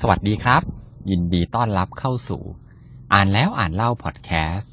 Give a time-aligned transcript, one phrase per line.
[0.00, 0.62] สวัสดีครับ
[1.10, 2.42] ยินดีต้อนรับเข้าสู่
[3.12, 4.72] อ่านแล้วอ่านเล่าพอดแคสต์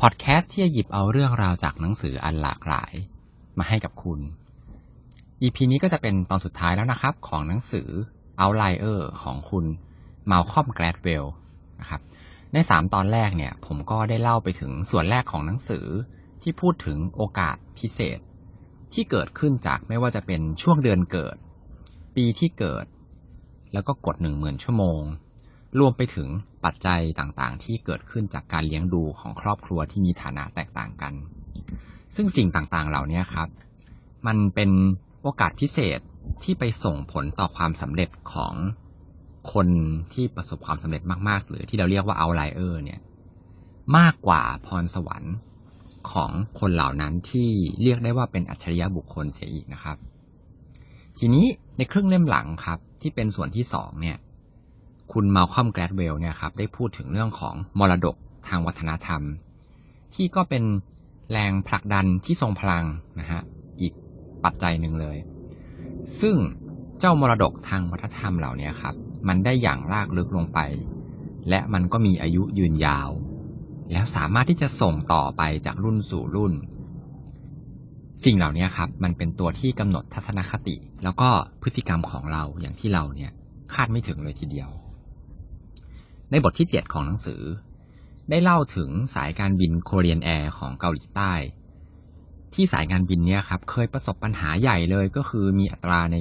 [0.00, 2.92] พอดแคสต์ที่จะหยิบเอาเรื่องราวจากหนังสืออันหลากหลาย
[3.58, 4.20] มาให้กับคุณ
[5.42, 7.88] EP นี้ก็จะเป็นตอนสุดท้ายแล้วนะครับ ของหนังสือ
[8.40, 9.64] Outlier ของคุณ
[10.30, 11.24] มาลคอมแกรดเวล
[11.80, 12.00] นะครับ
[12.52, 15.86] ใน3ตอนแรกเนี่ย ผมก็ได้เล่าไปถึงส่วนแรกของหนังสือ
[16.42, 18.18] ที่พูดถึงโอกาสพิเศษ
[18.92, 21.36] ที่เกิดขึ้นจากไม่ว่าจะเป็นช่วงเดือนเกิด
[22.16, 22.86] ปีที่เกิด
[23.72, 25.02] แล้วก็กดหนึ่งหมื่นชั่วโมง
[25.78, 26.28] รวมไปถึง
[26.64, 31.12] ปัจจัยต่างๆ ที่เกิดขึ้นจากการเลี้ยงดูของครอบครัวที่มีฐานะแตกต่างกัน
[32.16, 33.48] ซึ่งสิ่งต่างๆ เหล่านี้ครับ
[34.26, 34.70] มันเป็น
[35.22, 36.00] โอกาสพิเศษ
[36.44, 38.54] ที่ไปส่งผลต่อความสำเร็จของ
[39.52, 39.68] คน
[40.12, 43.00] ที่ประสบความสำเร็จมาก ๆ หรือที่เราเรียกว่า outlier เนี่ย
[43.98, 45.34] มากกว่าพรสวรรค์
[46.12, 46.30] ของ
[46.60, 47.50] คนเหล่านั้นที่
[47.82, 49.96] เรียกได้ว่าเป็นอัจฉริยะบุคคลเสียอีกนะครับ
[51.24, 54.16] ทีนี้ในครึ่งเล่มหลังครับ ที่เป็นส่วนที่สองเนี่ย
[55.12, 58.16] คุณมาลคอมแกรดเวลเนี่ยครับได้พูดถึงเรื่องของมรดก
[58.48, 59.22] ทางวัฒนธรรม
[60.14, 60.64] ที่ก็เป็น
[61.32, 62.84] แรงผลักดันที่ทรงพลัง
[63.20, 63.42] นะฮะ
[63.80, 63.92] อีก
[64.44, 65.16] ปัจจัยหนึ่งเลย
[66.20, 66.36] ซึ่ง
[67.00, 68.94] เจ้ามรดกทางวัฒนธรรมเหล่านี้ครับ
[69.28, 70.58] มันได้อย่างลากลึกลงไป
[71.48, 73.10] และมันก็มีอายุยืนยาว
[73.92, 76.52] แล้วสามารถที่จะส่งต่อไปจากรุ่นสู่รุ่น
[78.24, 81.30] สิ่งเหล่านี้ครับมันเป็นตัวที่กำหนดทัศนคติ แล้วก็
[81.62, 83.32] พฤติกรรมของเราอย่างที่เราเนี่ย
[83.74, 84.70] คาดไม่ถึงเลยทีเดียว
[86.30, 87.42] ในบทที่ 7 ของหนังสือ
[88.30, 91.32] ได้เล่าถึงสายการบินโคเรียนแอร์ของเกาหลีใต้
[92.54, 96.16] ที่สายการบินเนี่ยครับเคยประสบปัญหาใหญ่เลยก็คือมีอัตราใน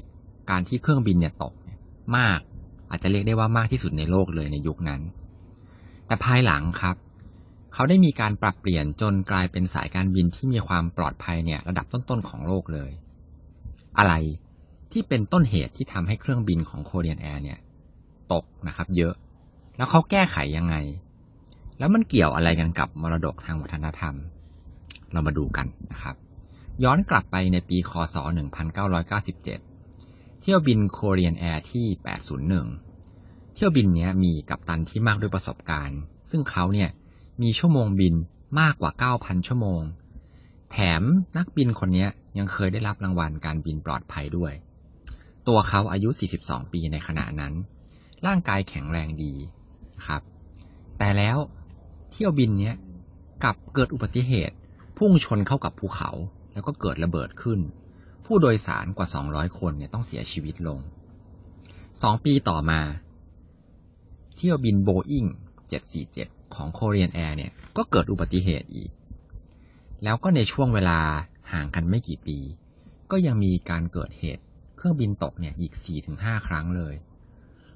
[0.49, 1.53] การที่เครื่องบินเนี่ยตก
[2.17, 2.39] มาก
[2.89, 5.01] อาจจะเรียกได้ว่ามากที่สุดในโลกเลยในยุคนั้น
[6.07, 6.95] แต่ภายหลังครับ
[7.73, 12.91] เขาได้มีการปรับเปลี่ยนจนกลายเป็นสายการบินที่มีความปลอดภัยเนี่ยระดับต้นๆของโลกเลย
[13.97, 14.13] อะไร
[14.91, 17.59] ที่เป็นต้นเหตุที่ทำให้เครื่องบินของโคเรียนแอร์เนี่ย
[18.33, 19.13] ตกนะครับ เยอะ
[19.77, 20.75] แล้วเขาแก้ไขยังไง
[21.79, 24.15] แล้วมันเกี่ยวอะไรกันกับมรดกทางวัฒนธรรม
[25.11, 26.15] เรามาดูกันนะครับ
[26.83, 28.15] ย้อนกลับไปในปีคศ
[29.03, 31.85] 1997 เที่ยวบินโคเรียนแอร์ที่
[32.71, 35.99] 801 เที่ยวบินนี้มีกัปตันที่มากด้วยประสบการณ์
[36.29, 36.89] ซึ่งเขาเนี่ย
[37.41, 38.15] มีชั่วโมงบิน
[38.59, 39.81] มากกว่า 9,000 ชั่วโมง
[40.71, 41.01] แถม
[41.37, 44.53] นักบินคนนี้ยังเคยได้รับรางวัลการบินปลอดภัยด้วย
[45.47, 46.09] ตัวเขาอายุ
[46.41, 47.53] 42 ปีในขณะนั้น
[48.25, 49.33] ร่างกายแข็งแรงดี
[50.05, 50.21] ครับ
[50.97, 51.37] แต่แล้ว
[52.11, 52.75] เที่ยวบินเนี้ย
[53.43, 54.55] กลับเกิดอุบัติเหตุ
[54.97, 56.11] พุ่งชนเข้ากับภูเขา
[56.53, 57.59] แล้วก็เกิดระเบิดขึ้น
[58.25, 60.79] ผู้โดยสารกว่า 200 คนเนี่ยต้องเสียชีวิตลง
[62.01, 62.81] สองปีต่อมา
[64.35, 65.25] เที่ยวบินโบอิง
[65.85, 68.91] 747 ของโคเรียนแอร์เนี่ยก็เกิดอุบัติเหตุอีก
[70.03, 70.99] แล้วก็ในช่วงเวลา
[71.51, 72.37] ห่างกันไม่กี่ปี
[73.11, 74.43] ก็ยังมีการเกิดเหตุ
[74.77, 75.73] เครื่องบินตกเนี่ยอีก
[76.09, 76.95] 4-5 ครั้งเลย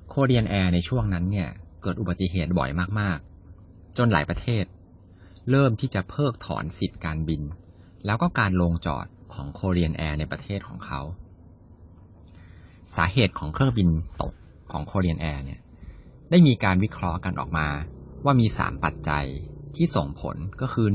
[0.09, 1.49] โคเรียนแอร์ในช่วงนั้นเนี่ย
[1.81, 2.69] เกิดอุบัติเหตุบ่อย
[2.99, 4.65] มากๆ จนหลายประเทศ
[5.51, 7.41] เริ่มที่จะเพิกถอนสิทธิ์การบิน
[8.05, 11.01] แล้วก็การลงจอดของโคเรียนแอร์ในประเทศของเขา
[12.95, 13.89] สาเหตุของเครื่องบิน
[14.21, 14.33] ตก
[14.71, 15.59] ของโคเรียนแอร์เนี่ย
[16.29, 17.67] ได้มีการวิเคราะห์กันออกมา
[18.25, 19.25] ว่ามี3ปัจจัย
[19.75, 20.87] ที่ส่งผลก็คือ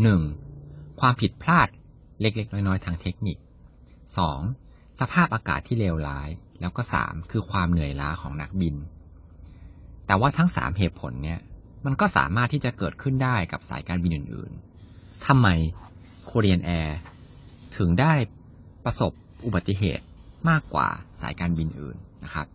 [0.46, 1.00] 1.
[1.00, 1.68] ความผิดพลาด
[2.20, 3.38] เล็กๆ น้อยๆ ทางเทคนิค
[4.18, 5.00] 2.
[5.00, 6.28] สภาพอากาศที่เลวร้าย
[6.60, 7.30] แล้วก็ 3.
[7.30, 8.76] คือความเหนื่อยล้าของนักบิน
[10.06, 11.40] แต่ว่าทั้ง3เหตุผลเนี่ย
[11.84, 15.48] มันก็สามารถที่จะเกิดขึ้นได้กับสายการบินอื่นๆทำไม
[16.24, 16.98] โคเรียนแอร์
[17.76, 18.12] ถึงได้
[18.84, 19.12] ประสบ
[19.44, 20.04] อุบัติเหตุ
[20.48, 20.88] มากกว่า
[21.20, 22.46] สายการบินอื่นนะครับ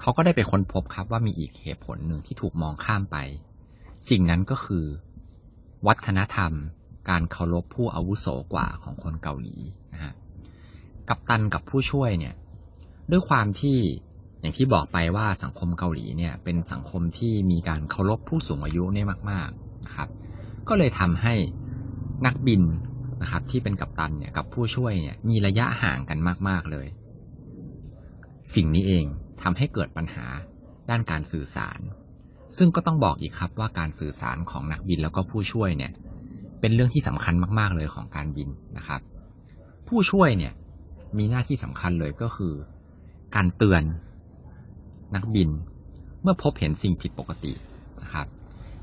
[0.00, 3.16] เขาก็ได้ไปค้นพบครับว่ามีอีกเหตุผลหนึ่งที่ถูกมองข้ามไป
[4.08, 4.84] สิ่งนั้นก็คือ
[5.86, 6.52] วัฒนธรรม
[7.10, 9.56] การเคารพผู้อาวุโสกว่าของคนเกาหลี
[9.92, 10.12] นะฮะ
[11.08, 12.34] กัปตันกับผู้ช่วยเนี่ย
[13.10, 13.78] ด้วยความที่
[14.40, 20.08] อย่างที่บอกไปว่าสังคมเกาหลีเนี่ยเป็นสังคมที่มีการเคารพผู้สูงอายุเนี่ยมากๆนะครับ
[20.68, 21.34] ก็เลยทำให้
[22.26, 22.62] นักบิน
[23.22, 26.86] นะครับที่เป็นกัปตันเนี่ยกับผู้ช่วยเนี่ยมีระยะห่างกันมาก ๆเลย
[28.54, 29.04] สิ่งนี้เอง
[29.42, 30.26] ทำให้เกิดปัญหา
[30.90, 31.80] ด้านการสื่อสาร
[32.56, 35.92] ซึ่งก็ต้องบอกอีกครับว่าการสื่อสารของนักบินแล้วก็ผู้ช่วยเนี่ย
[36.60, 39.00] เป็นเรื่องที่สำคัญมาก ๆ เลยของการบินนะครับ
[39.88, 40.52] ผู้ช่วยเนี่ย
[41.18, 42.54] มีหน้าที่สำคัญเลยก็คือ
[43.34, 43.82] การเตือน
[45.14, 45.50] นักบิน
[46.22, 47.52] เมื่อพบเห็นสิ่งผิดปกติ
[48.02, 48.26] นะครับ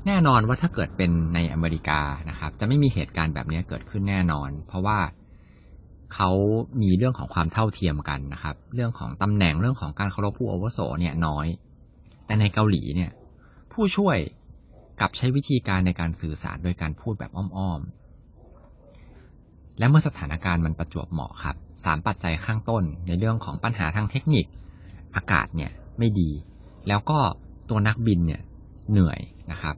[0.06, 2.00] แน่นอนว่าถ้าเกิดเป็นในอเมริกา
[2.30, 4.98] นะครับ จะไม่มีเหตุการณ์แบบนี้เกิดขึ้นแน่นอน เพราะว่า
[6.14, 6.30] เขา
[6.82, 11.46] มีเรื่องของความเท่าเทียมกันนะครับ เรื่องของตำแหน่งเรื่องของการเคารพผู้อาวุโสเนี่ยน้อย
[12.26, 13.10] แต่ในเกาหลีเนี่ย
[13.72, 14.18] ผู้ช่วย
[15.00, 24.46] กับใช้วิธีการในการสื่อสารโดยการพูดแบบอ้อมๆ และเมื่อสถานการณ์มันประจวบเหมาะครับสามปัจจัยข้างต้นในเรื่องของปัญหาทางเทคนิค
[25.16, 26.30] อากาศเนี่ยไม่ดี
[26.88, 27.18] แล้วก็
[27.70, 28.42] ตัวนักบินเนี่ย
[28.90, 29.20] เหนื่อย
[29.50, 29.76] นะครับ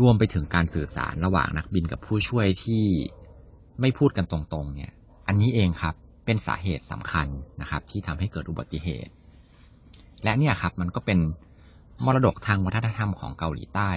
[0.00, 2.84] รวมไปถึงการสื่อสารระหว่างนักบินกับผู้ช่วยที่
[3.80, 4.90] ไม่พูดกันตรงๆ เนี่ย
[5.26, 7.26] อันนี้เองครับเป็นสาเหตุสำคัญ
[7.60, 9.12] นะครับ ที่ทำให้เกิดอุบัติเหตุ
[10.24, 11.18] และเนี่ยครับมันก็เป็น
[12.04, 13.90] มรดกทางวัฒนธรรมของเกาหลีใต้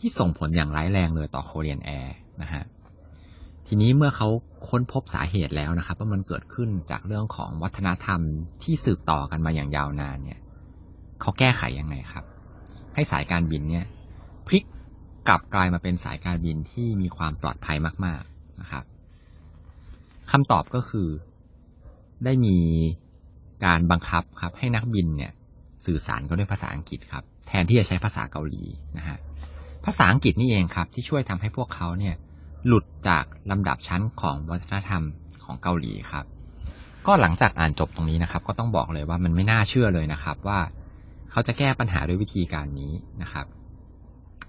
[0.00, 2.64] ที่ส่งผลอย่างร้ายแรงเลยต่อโคเรียนแอร์นะฮะ
[3.66, 4.28] ทีนี้เมื่อเขา
[4.68, 8.20] ค้นพบสาเหตุแล้วนะครับ ว่ามันเกิดขึ้นจากเรื่องของวัฒนธรรม
[8.62, 10.40] ที่สืบต่อกันมาอย่างยาวนานเนี่ย
[11.20, 12.24] เขาแก้ไขยังไงครับ
[12.94, 13.86] ให้สายการบินเนี่ย
[14.46, 14.64] พลิก
[15.28, 18.84] กลับกลายมาเป็นสายการบินที่มีความปลอดภัยมาก ๆนะครับ
[20.30, 21.08] คำตอบก็คือ
[22.24, 22.56] ได้มี
[23.64, 25.32] การบังคับครับให้นักบินเนี่ย
[25.86, 28.64] สื่อสารกันด้วยภาษาอังกฤษครับ แทนที่จะใช้ภาษาเกาหลี
[28.98, 29.18] นะฮะ
[29.84, 32.14] ภาษาอังกฤษนี่เองครับ ที่ช่วยทำให้พวกเขาเนี่ย
[32.66, 35.02] หลุดจากลำดับชั้นของวัฒนธรรม
[35.44, 36.24] ของเกาหลีครับ
[37.06, 40.58] ก็หลังจากอ่านจบตรงนี้นะครับ ก็ต้องบอกเลยว่ามันไม่น่าเชื่อเลยนะครับ ว่า
[41.30, 43.46] เขาจะแก้ปัญหาด้วยวิธีการนี้นะครับ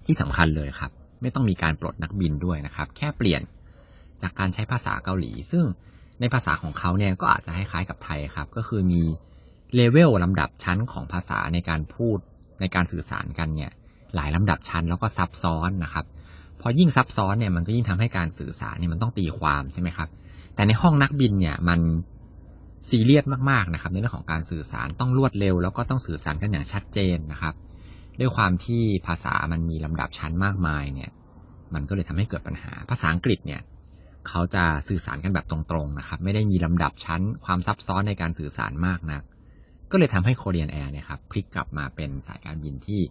[0.06, 0.92] ที่สำคัญเลยครับ
[1.22, 3.42] ไม่ต้องมีการปลดนักบินด้วยนะครับ แค่เปลี่ยน
[4.22, 5.64] จากการใช้ภาษาเกาหลี ซึ่ง
[6.20, 9.02] ในภาษาของเขาเนี่ยก็อาจจะคล้ายๆกับไทยครับ ก็คือมี
[9.76, 12.18] เลเวลลำดับชั้นของภาษาในการพูด
[12.60, 13.72] ในการสื่อสารกันเนี่ย
[14.16, 16.06] หลายลำดับชั้นแล้วก็ซับซ้อนนะครับ
[16.62, 20.10] พอยิ่งซับซ้อนเนี่ยมันก็ยิ่งทำให้การสื่อสารเนี่ยมันต้องตีความใช่ไหมครับ
[20.56, 21.80] แต่ในห้องนักบินเนี่ยมัน
[22.90, 27.56] ซีเรียสมากๆนะครับ ในเรื่องของการสื่อสารต้องรวดเร็ว แล้วก็ต้องสื่อสารกันอย่างชัดเจนนะครับ
[28.20, 31.12] ด้วยความที่ภาษามันมีลำดับชั้นมากมายเนี่ย
[31.74, 33.62] มันก็เลยทำให้เกิดปัญหา ภาษาอังกฤษเนี่ย
[34.28, 39.22] เขาจะสื่อสารกันแบบตรงๆนะครับ ไม่ได้มีลำดับชั้นความซับซ้อนในการสื่อสารมากนัก
[39.92, 43.02] ก็เลยทำให้โคเรียนแอร์เนี่ยครับพลิกกลับมาเป็นสายการบินที่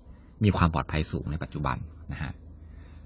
[0.44, 1.76] มีความปลอดภัยสูงในปัจจุบัน
[2.12, 2.32] นะฮะ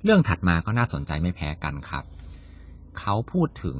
[0.05, 2.05] เรื่องถัดมาก็น่าสนใจไม่แพ้กันครับ
[2.99, 3.78] เขาพูดถึง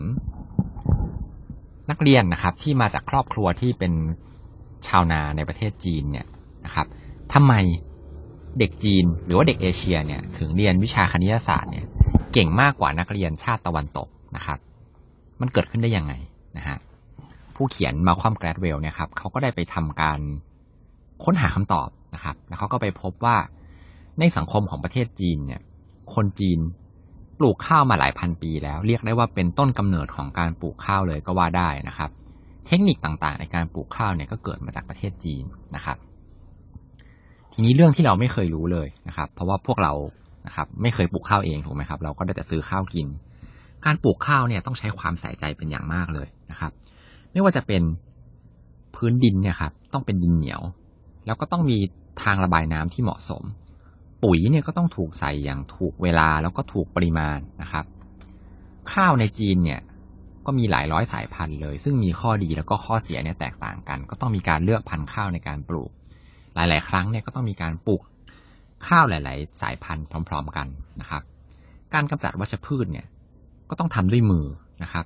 [1.91, 3.93] นักเรียนนะครับ ที่มาจากครอบครัวที่เป็น
[4.87, 6.27] ชาวนาในประเทศจีนเนี่ย
[6.65, 6.87] นะครับ
[7.35, 7.55] ทำไม
[8.59, 11.87] เด็กจีนหรือว่าเด็กเอเชียเนี่ยถึงเรียนวิชาคณิตศาสตร์เนี่ย
[12.33, 14.59] เก่งมากกว่านักเรียนชาติตะวันตกนะครับ
[15.41, 16.13] มันเกิดขึ้นได้ยังไง
[16.57, 16.79] นะฮะ
[17.61, 20.21] ผู้เขียนมาความแกรดเวลเนี่ยครับเขาก็ได้ไปทำการ
[21.25, 23.37] ค้นหาคำตอบนะครับ แล้วเขาก็ไปพบว่า
[24.19, 25.61] ในสังคมของประเทศจีนเนี่ย
[26.15, 26.59] คนจีน
[27.39, 32.11] ปลูกข้าวมาหลายพันปีแล้ว เรียกได้ว่าเป็นต้นกำเนิดของการปลูกข้าวเลยก็ว่าได้นะครับ
[32.67, 35.45] เทคนิคต่างๆ ในการปลูกข้าวเนี่ยก็เกิดมาจากประเทศจีน
[35.77, 35.97] นะครับ
[37.53, 39.93] ทีนี้เรื่องที่เราไม่เคยรู้เลยนะครับ เพราะว่าพวกเรา
[40.47, 43.07] นะครับ ไม่เคยปลูกข้าวเองถูกไหมครับ เราก็ได้แต่ซื้อข้าวกิน
[43.87, 46.73] การปลูกข้าวเนี่ยต้องใช้ความใส่ใจเป็นอย่างมากเลยนะครับ
[47.33, 47.83] ไม่ว่าจะเป็น
[48.95, 50.61] พื้นดินเนี่ยครับต้องเป็นดินเหนียว
[51.27, 51.77] แล้วก็ต้องมี
[52.23, 53.43] ทางระบายน้ำที่เหมาะสม
[54.23, 57.85] ปุ๋ยเนี่ยก็ต้องถูกใส่อย่างถูกเวลาแล้วก็ถูกปริมาณนะครับ
[58.93, 59.81] ข้าวในจีนเนี่ย
[60.47, 65.91] ก็มีหลายร้อยสายพันธุ์เลย ซึ่งมีข้อดีแล้วก็ข้อเสียเนี่ยแตกต่างกัน ก็ต้องมีการเลือกพันธุ์ข้าวในการปลูก
[66.55, 68.03] หลาย ๆ ครั้งเนี่ยก็ต้องมีการปลูก
[68.87, 70.67] ข้าวหลาย ๆ สายพันธุ์พร้อม ๆ กัน
[71.01, 71.23] นะครับ
[71.95, 73.07] การกำจัดวัชพืชเนี่ย
[73.71, 74.47] ก็ต้องทำด้วยมือ
[74.83, 75.05] นะครับ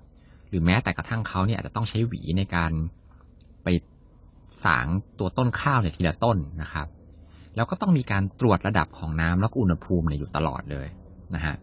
[0.54, 2.72] รือแม้แต่กระทั่งเขาเนี่ยอาจจะต้องใช้หวีในการ
[3.64, 3.68] ไป
[4.64, 4.86] สาง
[5.18, 6.86] ตัวต้นข้าวเนี่ยทีละต้นนะครับ
[7.56, 10.86] แล้วก็ต้องมีการตรวจระดับของน้ำแล้วก็อุณหภูมิเนี่ยอยู่ตลอดเลย
[11.34, 11.54] นะฮะ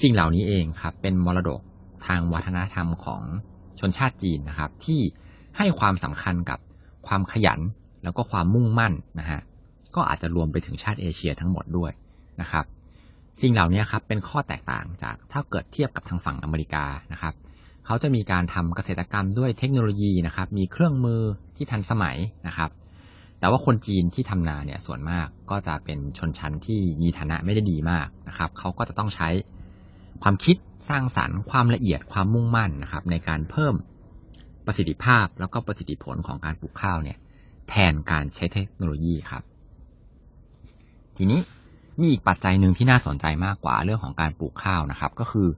[0.00, 1.60] สิ่งเหล่านี้เองครับ เป็นมรดก
[2.06, 3.22] ทางวัฒนธรรมของ
[3.80, 5.00] ชนชาติจีนนะครับ ที่
[5.56, 6.58] ให้ความสำคัญกับ
[7.06, 7.60] ความขยัน
[8.02, 9.40] แล้วก็ความมุ่งมั่นนะฮะ
[9.94, 11.92] ก็อาจจะรวมไปถึงชาติเอเชียทั้งหมดด้วย
[12.40, 12.64] นะครับ
[13.40, 17.34] สิ่งเหล่านี้ครับเป็นข้อแตกต่างจากถ้าเกิดเทียบกับทางฝั่งอเมริกานะครับ
[17.90, 21.22] เขาจะมีการทำเกษตรกรรมด้วยเทคโนโลยีนะครับ มีเครื่องมือ
[21.56, 22.16] ที่ทันสมัย
[22.46, 22.70] นะครับ
[23.38, 29.28] แต่ว่าคนจีนที่ทำนาเนี่ยส่วนมากก็จะเป็นชนชั้นที่มีฐานะไม่ได้ดีมากนะครับ เขาก็จะต้องใช้
[30.22, 30.56] ความคิด
[30.88, 33.74] สร้างสรรค์ความละเอียดความมุ่งมั่นนะครับ ในการเพิ่ม
[34.66, 37.18] ประสิทธิภาพแล้วก็ประสิทธิผลของการปลูกข้าวเนี่ย
[37.68, 39.42] แทนการใช้เทคโนโลยีครับ
[41.16, 41.40] ทีนี้
[42.00, 45.48] มีอีกปัจจัยหนึ่งที่น่าสนใจมากกว่าเรื่องของการปลูกข้าวนะครับ ก็คือ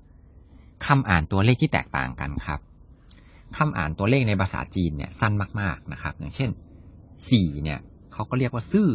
[0.86, 2.60] คำอ่านตัวเลขที่แตกต่างกันครับ
[3.56, 6.50] คำอ่านตัวเลขในภาษาจีนเนี่ยสั้นมากๆนะครับ อย่างเช่น
[7.30, 7.78] สี่เนี่ย
[8.12, 8.88] เขาก็เรียกว่าซื่อ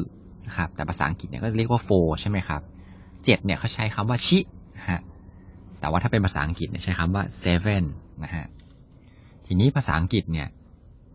[0.47, 1.89] นะครับแต่ภาษาอังกฤษเนี่ยก็เรียกว่าโฟ
[2.21, 2.61] ใช่ไหมครับ
[3.25, 4.39] เจ็ดเนี่ยเขาใช้คำว่าชิ
[4.77, 5.01] นะฮะ
[5.79, 7.83] แต่ว่าถ้าเป็นภาษาอังกฤษเนี่ยใช้คำว่า seven
[8.23, 8.45] นะฮะ
[9.45, 10.47] ทีนี้ภาษาอังกฤษเนี่ย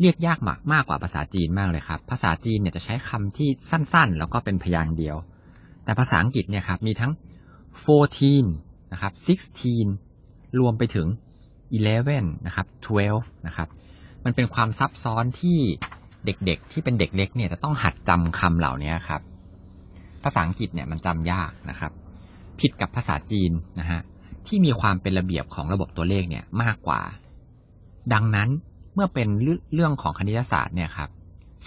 [0.00, 5.16] เรียกยากมากมากกว่าภาษาจีนมากเลยครับ ภาษาจีนเนี่ยจะใช้คำที่สั้นๆ แล้วก็เป็นพยางค์เดียว
[5.84, 7.12] แต่ภาษาอังกฤษเนี่ยครับมีทั้ง
[8.16, 9.12] 14นะครับ
[9.64, 10.09] 16
[10.58, 11.06] รวมไปถึง
[11.76, 12.66] 11 นะครับ
[13.06, 13.68] 12 นะครับ
[14.24, 15.58] มันเป็นความซับซ้อนที่
[16.24, 19.20] เด็กๆ ที่เป็นเด็กเล็กเนี่ยจะต้องหัดจำคำเหล่านี้ครับ
[20.24, 21.92] ภาษาอังกฤษเนี่ยมันจำยากนะครับ
[22.60, 24.00] ผิดกับภาษาจีนนะฮะ
[24.46, 27.00] ที่มีความเป็นระเบียบของระบบตัวเลขเนี่ยมากกว่า
[28.12, 28.48] ดังนั้น
[28.94, 29.28] เมื่อเป็น
[29.74, 31.10] เรื่องของคณิตศาสตร์เนี่ยครับ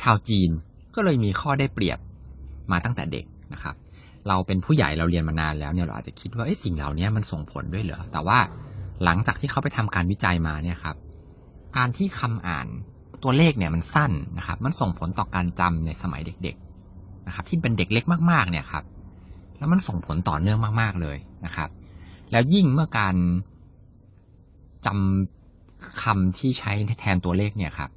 [0.02, 0.50] ชาวจีน
[0.96, 2.00] ก็เลยมีข้อได้เปรียบ
[2.72, 3.76] มาตั้งแต่เด็กนะครับ
[4.28, 8.40] เราเป็นผู้ใหญ่เราเรียนมานานแล้วเนี่ยเราอาจจะคิดว่าสิ่งเหล่านี้มันส่งผลด้วยเหรอแต่ว่า
[9.04, 10.96] หลังจากที่เขาไปทำการวิจัยมาเนี่ยครับ
[11.78, 12.68] การที่คำอ่าน
[13.24, 16.56] ตัวเลขเนี่ยมันสั้นนะครับ มันส่งผลต่อการจำในสมัยเด็ก
[16.92, 18.84] ๆนะครับ ที่เป็นเด็กเล็กมากๆเนี่ยครับ
[19.58, 21.70] แล้วมันส่งผลต่อเนื่องมากๆเลยนะครับ
[22.32, 23.16] แล้วยิ่งเมื่อการ
[24.86, 27.90] จำคำที่ใช้แทนตัวเลขเนี่ยครับ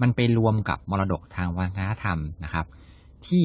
[0.00, 2.66] มันไปรวมกับมรดกทางวัฒนธรรมนะครับ
[3.26, 3.44] ที่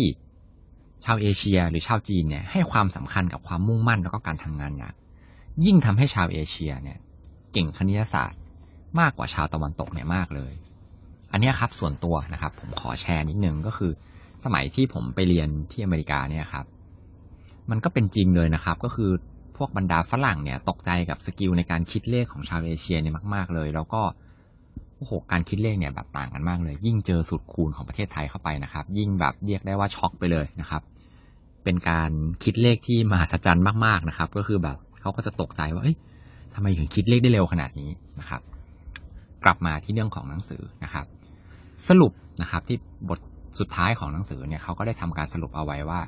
[1.05, 4.93] ชาวเอเชียหรือชาวจีนเนี่ยให้ความสำคัญกับความมุ่งมั่นแล้วก็การทำงานหนัก
[5.65, 6.97] ยิ่งทำให้ชาวเอเชียเนี่ย
[7.57, 8.39] เก่งคณิตศาสตร์
[8.99, 10.53] มากกว่าชาวตะวันตกเนี่ยมากเลย
[11.31, 13.91] อันนี้ครับส่วนตัวนะครับ ผมขอแชร์นิดนึงก็คือ
[14.45, 16.65] สมัยที่ผมไปเรียนที่อเมริกาเนี่ยครับ
[17.69, 19.11] มันก็เป็นจริงเลยนะครับ ก็คือ
[19.57, 24.01] พวกบรรดาฝรั่งเนี่ย ตกใจกับ skill ในการคิดเลขของชาวเอเชียเนี่ยมาก ๆ เลย แล้วก็
[24.97, 30.81] โอ้โหการคิดเลขเนี่ยแบบต่างกันมากเลย ยิ่งเจอสูตรคูณของประเทศไทยเข้าไปนะครับ ยิ่งแบบเรียกได้ว่าช็อกไปเลยนะครับ
[31.63, 32.11] เป็นการ
[32.43, 35.97] คิดเลขที่มหัศจรรย์มากๆนะครับ ก็คือแบบเขาก็จะตกใจว่าเอ้ย
[36.59, 38.41] ทำไมถึงคิดเลขได้เร็วขนาดนี้นะครับ
[39.43, 41.05] กลับมาที่เรื่องของหนังสือนะครับ
[41.87, 42.11] สรุป
[42.41, 42.77] นะครับที่
[43.09, 43.19] บท
[43.59, 46.01] สุดท้ายของหนังสือเนี่ยเขาก็ได้ทำการสรุปเอาไว้ว่า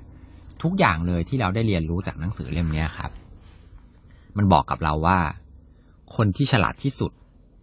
[0.64, 3.12] ทุกอย่างเลยที่เราได้เรียนรู้จากหนังสือเล่มนี้ครับ
[4.38, 5.20] มันบอกกับเราว่า
[6.16, 7.12] คนที่ฉลาดที่สุด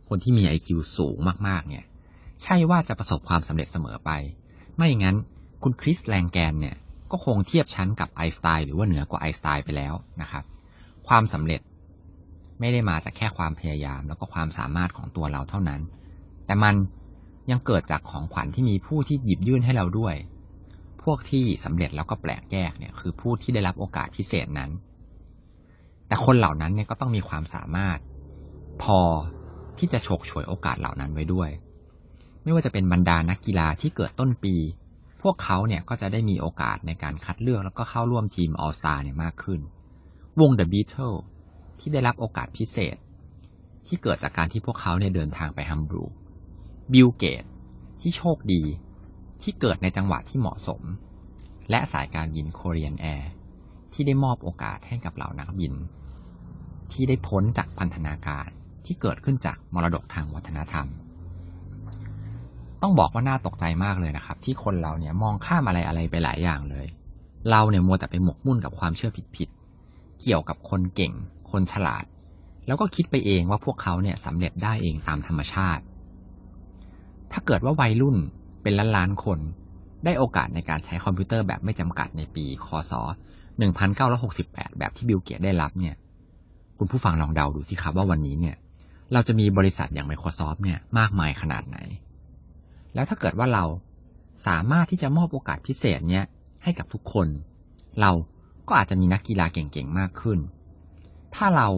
[0.08, 1.16] คนที่มี IQ สูง
[1.48, 1.84] มากๆ เนี่ย
[2.42, 4.10] ใช่ว่าจะประสบความสำเร็จเสมอไป
[4.76, 5.16] ไม่งั้น
[5.62, 6.76] คุณคริสแลงแกนเนี่ย
[7.10, 10.44] ก็คงเทียบชั้นกับไอสไตน์หรือว่าเหนือกว่าไอสไตน์ไปแล้วนะครับ
[11.08, 11.60] ความสำเร็จ
[12.60, 15.80] ไม่ได้มาจากแค่ความพยายามแล้วก็ความสามารถของตัวเราเท่านั้น
[16.46, 16.74] แต่มัน
[17.50, 20.14] ยังเกิดจากของขวัญที่มีผู้ที่หยิบยื่นให้เราด้วย
[21.02, 24.70] พวกที่สำเร็จแล้วก็แปลกแยกเนี่ยคือผู้ที่ได้รับโอกาสพิเศษนั้น
[26.06, 27.98] แต่คนเหล่านั้นเนี่ยก็ต้องมีความสามารถ
[28.82, 29.00] พอ
[29.78, 31.50] ที่จะฉกฉวยโอกาสเหล่านั้นไว้ด้วย
[32.42, 34.54] ไม่ว่าจะเป็นบรรดานักกีฬาที่เกิดต้นปี
[35.22, 39.60] พวกเขาเนี่ยก็จะได้มีโอกาสในการคัดเลือกแล้วก็เข้าร่วมทีม All Star เนี่ยมากขึ้น
[40.40, 41.18] วง The Beatles
[41.80, 42.96] ที่ได้รับโอกาสพิเศษ
[43.86, 46.12] ที่เกิดจากการที่พวกเขาเนี่ยเดินทางไปฮัมบูร์ก
[46.92, 47.44] บิลเกตส์
[48.00, 48.62] ที่โชคดี
[49.42, 50.82] ที่เกิดในจังหวะที่เหมาะสม
[51.70, 53.30] และสายการบิน Korean Air
[53.92, 55.74] ที่ได้มอบโอกาสให้กับเหล่านักบิน
[56.92, 58.48] ที่ได้พ้นจากพันธนาการ
[58.86, 60.86] ที่เกิดขึ้นจากมรดกทางวัฒนธรรม
[62.82, 66.86] ต้องบอกว่าน่าตกใจมากเลยนะครับ ที่คนเราเนี่ยมองข้ามอะไรอะไรไปหลายอย่างเลย
[67.50, 71.12] เราเนี่ยมัวแต่ไปหมกมุ่นกับความเชื่อผิดๆเกี่ยวกับคนเก่ง
[71.56, 72.04] คนฉลาด
[72.66, 75.82] แล้วก็คิดไปเองว่าพวกเขาเนี่ยสำเร็จได้เองตามธรรมชาติ
[77.32, 78.16] ถ้าเกิดว่าวัยรุ่น
[78.62, 79.38] เป็นล้านล้านคน
[80.04, 82.92] ได้โอกาสในการใช้คอมพิวเตอร์แบบไม่จำกัดในปี คศ
[84.04, 85.94] 1968 แบบที่บิลเกตได้รับเนี่ย
[86.78, 88.56] คุณผู้ฟังลองเดาดูสิครับว่าวันนี้เนี่ย
[89.12, 91.78] เราจะมีบริษัทอย่าง Microsoft เนี่ยมากมายขนาดไหน
[92.94, 93.64] แล้วถ้าเกิดว่าเรา
[94.46, 96.24] สามารถที่จะมอบโอกาสพิเศษเนี่ย
[96.62, 97.28] ให้กับทุกคน
[98.00, 98.10] เรา
[98.68, 100.38] ก็อาจจะมีนักกีฬาเก่งๆ มากขึ้น
[101.34, 101.68] ถ้าเรา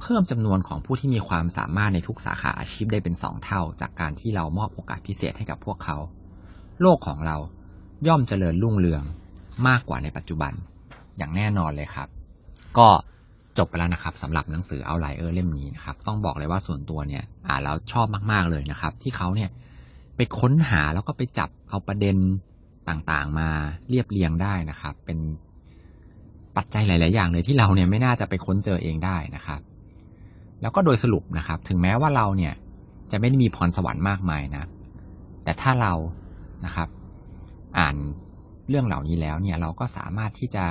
[0.00, 5.96] เพิ่มจำนวนของผู้ที่มีความสามารถในทุกสาขาอาชีพได้เป็นสองเท่า จากการที่เรามอบโอกาสพิเศษให้กับพวกเขา
[6.80, 7.36] โลกของเรา
[8.06, 9.02] ย่อมเจริญรุ่งเรือง
[9.68, 10.52] มากกว่าในปัจจุบัน
[11.18, 12.08] อย่างแน่นอนเลยครับ
[12.78, 12.88] ก็
[13.58, 19.50] จบไปแล้วนะครับสำหรับหนังสือเอาไลเออร์เล่มนี้นะครับ ต้องบอกเลยว่าส่วนตัวเนี่ย อ่านแล้วชอบมาก ๆเลยนะครับ ที่เขาเนี่ย
[20.16, 22.16] ไปค้นหาแล้วก็ไปจับเอาประเด็น
[22.88, 23.48] ต่างๆ มา
[23.88, 25.18] เรียบเรียงได้นะครับ เป็น
[26.56, 29.60] ปัจจัยหลาย ๆ อย่างเลยที่เราเนี่ยไม่น่าจะไปค้นเจอเองได้นะครับ
[30.60, 32.54] แล้วก็โดยสรุปนะครับ ถึงแม้ว่าเราเนี่ย
[33.10, 34.64] จะไม่ได้มีพรสวรรค์มากมายนะ
[35.44, 35.92] แต่ถ้าเรา
[36.64, 36.88] นะครับ
[37.78, 37.96] อ่าน
[38.68, 40.64] เรื่องเหล่านี้แล้วเนี่ยเราก็สามารถที่จะ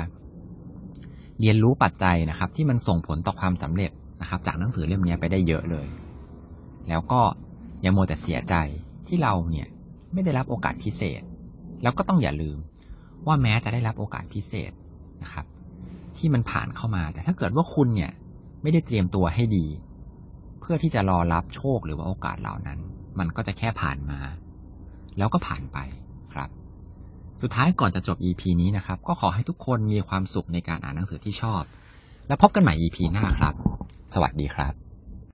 [1.40, 5.88] เรียนรู้ปัจจัยนะครับ ที่มันส่งผลต่อความสำเร็จนะครับ จากหนังสือเล่มนี้ไปได้เยอะเลย
[6.90, 7.22] แล้วก็
[7.82, 8.56] อย่าโมแต่เสียใจ
[9.08, 9.68] ที่เราเนี่ย
[10.14, 11.22] ไม่ได้รับโอกาสพิเศษ
[11.84, 12.58] แล้วก็ต้องอย่าลืม
[13.28, 14.72] ว่าแม้จะได้รับโอกาสพิเศษ
[15.24, 15.46] นะครับ
[16.18, 18.12] ที่มันผ่านเข้ามา แต่ถ้าเกิดว่าคุณเนี่ย
[18.62, 19.66] ไม่ได้เตรียมตัวให้ดี
[20.60, 22.80] เพื่อที่จะรอรับโชคหรือว่าโอกาสเหล่านั้น
[23.20, 24.20] มันก็จะแค่ผ่านมา
[25.18, 25.78] แล้วก็ผ่านไป
[26.34, 26.50] ครับ
[27.42, 31.64] สุดท้ายก่อนจะจบ EP นี้นะครับ ก็ขอให้ทุกคนมีความสุขในการอ่านหนังสือที่ชอบ
[32.28, 33.54] แล้วพบกันใหม่ EP หน้าครับ
[34.14, 34.85] สวัสดีครับ